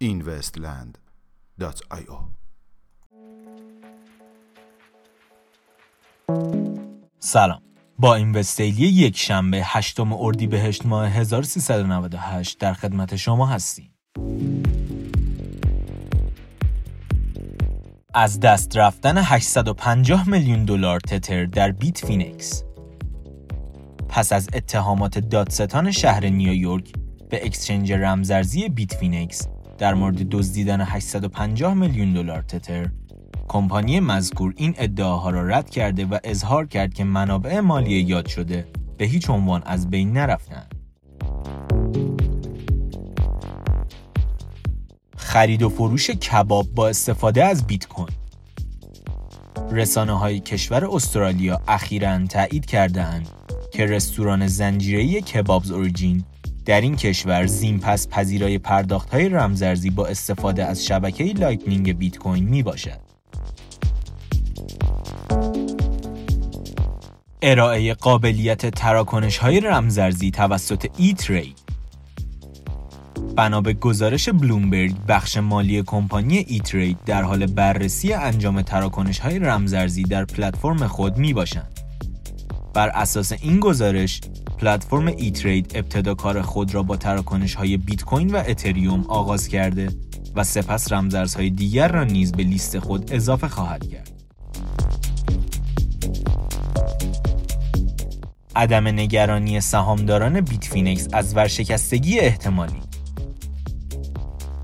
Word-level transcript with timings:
investland.io 0.00 2.18
سلام. 7.18 7.62
با 7.98 8.14
Invest 8.14 8.32
Daily 8.32 8.86
یک 8.86 9.16
شنبه 9.16 9.62
هشتم 9.64 10.12
اردیبهشت 10.12 10.86
ماه 10.86 11.08
1398 11.08 12.58
در 12.58 12.72
خدمت 12.72 13.16
شما 13.16 13.46
هستیم. 13.46 13.90
از 18.18 18.40
دست 18.40 18.76
رفتن 18.76 19.18
850 19.18 20.28
میلیون 20.28 20.64
دلار 20.64 21.00
Tether 21.00 21.44
در 21.44 21.72
Bitfinex 21.72 22.64
پس 24.08 24.32
از 24.32 24.48
اتهامات 24.54 25.18
دادستان 25.18 25.90
شهر 25.90 26.26
نیویورک 26.26 26.92
به 27.30 27.46
exchange 27.46 27.92
رمزارزی 27.92 28.68
Bitfinex 28.68 29.48
در 29.78 29.94
مورد 29.94 30.28
دزدیدن 30.30 30.80
850 30.80 31.74
میلیون 31.74 32.12
دلار 32.12 32.42
Tether 32.42 32.90
کمپانی 33.48 34.00
مذکور 34.00 34.54
این 34.56 34.74
ادعاها 34.78 35.30
را 35.30 35.48
رد 35.48 35.70
کرده 35.70 36.06
و 36.06 36.18
اظهار 36.24 36.66
کرد 36.66 36.94
که 36.94 37.04
منابع 37.04 37.60
مالی 37.60 38.00
یاد 38.00 38.26
شده 38.26 38.68
به 38.98 39.04
هیچ 39.04 39.30
عنوان 39.30 39.62
از 39.66 39.90
بین 39.90 40.12
نرفتند. 40.12 40.75
خرید 45.36 45.62
و 45.62 45.68
فروش 45.68 46.10
کباب 46.10 46.66
با 46.74 46.88
استفاده 46.88 47.44
از 47.44 47.66
بیت 47.66 47.86
کوین 47.86 48.08
رسانه 49.70 50.18
های 50.18 50.40
کشور 50.40 50.84
استرالیا 50.84 51.60
اخیرا 51.68 52.26
تایید 52.26 52.66
کردهاند 52.66 53.28
که 53.72 53.86
رستوران 53.86 54.46
زنجیره‌ای 54.46 55.20
Kebabs 55.20 55.70
Origin 55.70 56.24
در 56.64 56.80
این 56.80 56.96
کشور 56.96 57.46
زین 57.46 57.80
پس 57.80 58.08
پذیرای 58.08 58.58
پرداخت 58.58 59.10
های 59.10 59.28
رمزارزی 59.28 59.90
با 59.90 60.06
استفاده 60.06 60.64
از 60.64 60.86
شبکه 60.86 61.24
Lightning 61.24 61.98
بیت 61.98 62.18
کوین 62.18 62.44
می 62.44 62.62
باشد. 62.62 63.00
ارائه 67.42 67.94
قابلیت 67.94 68.66
تراکنش 68.66 69.38
های 69.38 69.60
رمزارزی 69.60 70.30
توسط 70.30 70.86
E-Trade 70.98 71.65
بنا 73.36 73.60
به 73.60 73.72
گزارش 73.72 74.28
بلومبرگ 74.28 74.94
بخش 75.08 75.36
مالی 75.36 75.82
کمپانی 75.82 76.36
E-Trade 76.36 76.98
در 77.06 77.22
حال 77.22 77.46
بررسی 77.46 78.12
انجام 78.12 78.62
تراکنش 78.62 79.18
های 79.18 79.38
رمزارزی 79.38 80.02
در 80.02 80.24
پلتفرم 80.24 80.86
خود 80.86 81.18
می 81.18 81.32
باشند. 81.32 81.80
بر 82.74 82.88
اساس 82.88 83.32
این 83.32 83.60
گزارش 83.60 84.20
پلتفرم 84.58 85.06
E-Trade 85.06 85.72
ابتدا 85.74 86.14
کار 86.14 86.42
خود 86.42 86.74
را 86.74 86.82
با 86.82 86.96
تراکنش 86.96 87.54
های 87.54 87.76
بیت 87.76 88.04
کوین 88.04 88.30
و 88.30 88.42
اتریوم 88.46 89.04
آغاز 89.08 89.48
کرده 89.48 89.88
و 90.36 90.44
سپس 90.44 90.92
رمزارزهای 90.92 91.50
دیگر 91.50 91.88
را 91.88 92.04
نیز 92.04 92.32
به 92.32 92.42
لیست 92.42 92.78
خود 92.78 93.12
اضافه 93.12 93.48
خواهد 93.48 93.88
کرد. 93.88 94.12
عدم 98.56 98.86
نگرانی 98.86 99.60
سهامداران 99.60 100.40
Bitfinex 100.40 101.08
از 101.12 101.36
ورشکستگی 101.36 102.18
احتمالی 102.20 102.80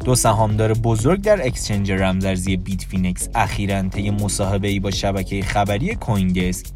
دو 0.05 0.15
سهامدار 0.15 0.73
بزرگ 0.73 1.21
در 1.21 1.47
exchange 1.47 1.93
رمزارزی 1.93 2.57
بیت 2.57 2.83
فینکس 2.83 3.29
اخیراً 3.35 3.83
طی 3.89 4.11
مصاحبه‌ای 4.11 4.81
با 4.81 4.91
شبکه 4.91 5.43
خبری 5.43 5.95
CoinDesk 5.95 6.67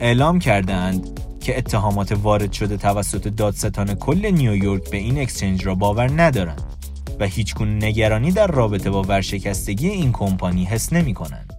اعلام 0.00 0.38
کردهاند 0.38 1.20
که 1.40 1.58
اتهامات 1.58 2.12
وارد 2.12 2.52
شده 2.52 2.76
توسط 2.76 3.28
دادستان 3.28 3.94
کل 3.94 4.26
نیویورک 4.26 4.90
به 4.90 4.96
این 4.96 5.20
اکسچنج 5.20 5.66
را 5.66 5.74
باور 5.74 6.22
ندارند 6.22 6.62
و 7.20 7.26
هیچ 7.26 7.54
نگرانی 7.60 8.32
در 8.32 8.46
رابطه 8.46 8.90
با 8.90 9.02
ورشکستگی 9.02 9.88
این 9.88 10.12
کمپانی 10.12 10.64
حس 10.64 10.92
نمی 10.92 11.14
کنند. 11.14 11.52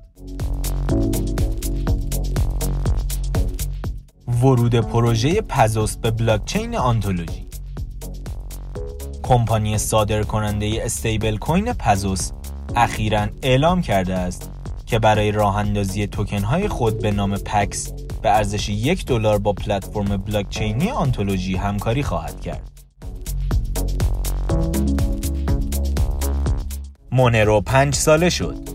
ورود 4.42 4.76
پروژه 4.76 5.42
پزوس 5.42 5.98
به 5.98 6.12
بلاکچین 6.12 6.76
آنتولوژی 6.76 7.43
کمپانی 9.24 9.78
صادر 9.78 10.24
کننده 10.24 10.82
استیبل 10.84 11.38
کوین 11.38 11.74
پزوس 11.74 12.32
اخیرا 12.76 13.28
اعلام 13.42 13.82
کرده 13.82 14.16
است 14.16 14.52
که 14.86 15.00
برای 15.00 15.32
راه 15.32 15.58
اندازی 15.58 16.08
توکن 16.08 16.44
های 16.44 16.68
خود 16.68 17.02
به 17.02 17.12
نام 17.12 17.38
پکس 17.38 17.92
به 18.22 18.30
ارزش 18.30 18.70
یک 18.70 19.06
دلار 19.06 19.40
با 19.40 19.54
پلتفرم 19.54 20.18
بلاکچینی 20.18 20.90
آنتولوژی 20.92 21.56
همکاری 21.56 22.04
خواهد 22.04 22.42
کرد. 22.42 22.72
مونرو 27.12 27.62
پنج 27.62 27.96
ساله 27.96 28.30
شد. 28.30 28.70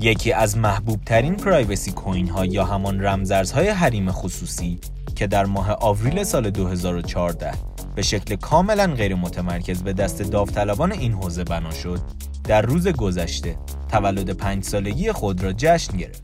یکی 0.00 0.32
از 0.32 0.58
محبوب 0.58 1.00
ترین 1.04 1.36
پرایوسی 1.36 1.92
کوین 1.92 2.28
ها 2.28 2.46
یا 2.46 2.64
همان 2.64 3.00
رمزارزهای 3.00 3.68
حریم 3.68 4.12
خصوصی 4.12 4.78
که 5.16 5.26
در 5.26 5.44
ماه 5.44 5.72
آوریل 5.72 6.24
سال 6.24 6.50
2014 6.50 7.69
به 7.94 8.02
شکل 8.02 8.36
کاملا 8.36 8.86
غیر 8.86 9.14
متمرکز 9.14 9.82
به 9.82 9.92
دست 9.92 10.22
داوطلبان 10.22 10.92
این 10.92 11.12
حوزه 11.12 11.44
بنا 11.44 11.70
شد 11.70 12.00
در 12.44 12.62
روز 12.62 12.88
گذشته 12.88 13.56
تولد 13.88 14.30
پنج 14.30 14.64
سالگی 14.64 15.12
خود 15.12 15.42
را 15.42 15.52
جشن 15.52 15.96
گرفت. 15.96 16.22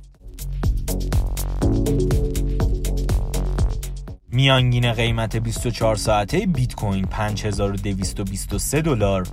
میانگین 4.32 4.92
قیمت 4.92 5.36
24 5.36 5.96
ساعته 5.96 6.46
بیت 6.46 6.74
کوین 6.74 7.04
5223 7.04 8.80
دلار. 8.80 9.26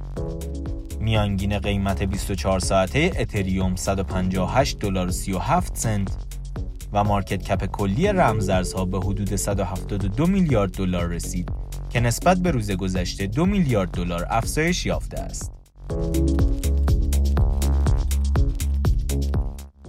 میانگین 0.99 1.59
قیمت 1.59 2.03
24 2.03 2.59
ساعته 2.59 3.11
اتریوم 3.19 3.75
158 3.75 4.79
دلار 4.79 5.11
37 5.11 5.77
سنت. 5.77 6.33
و 6.93 7.03
مارکت 7.03 7.43
کپ 7.43 7.65
کلی 7.65 8.07
رمزارزها 8.07 8.85
به 8.85 8.99
حدود 8.99 9.35
172 9.35 10.27
میلیارد 10.27 10.71
دلار 10.71 11.07
رسید. 11.07 11.62
که 11.93 11.99
نسبت 11.99 12.37
به 12.37 12.51
روز 12.51 12.71
گذشته 12.71 13.27
2 13.27 13.45
میلیارد 13.45 13.91
دلار 13.91 14.27
افزایش 14.29 14.85
یافته 14.85 15.19
است. 15.19 15.51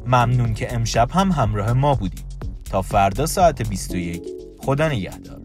ممنون 0.06 0.54
که 0.54 0.74
امشب 0.74 1.10
هم 1.10 1.32
همراه 1.32 1.72
ما 1.72 1.94
بودید. 1.94 2.24
تا 2.70 2.82
فردا 2.82 3.26
ساعت 3.26 3.68
21 3.68 4.22
خدا 4.58 4.88
نگهدار 4.88 5.40